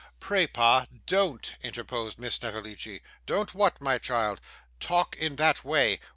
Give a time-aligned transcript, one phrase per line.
[0.19, 3.03] 'Pray, pa, don't,' interposed Miss Snevellicci.
[3.27, 4.41] 'Don't what, my child?'
[4.79, 5.99] 'Talk in that way.